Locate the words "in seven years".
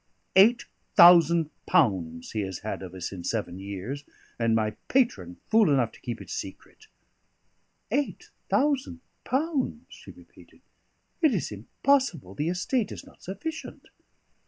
3.11-4.03